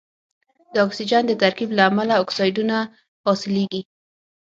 د 0.73 0.75
اکسیجن 0.85 1.23
د 1.27 1.31
ترکیب 1.41 1.69
له 1.77 1.83
امله 1.89 2.13
اکسایدونه 2.23 2.77
حاصلیږي. 3.25 3.81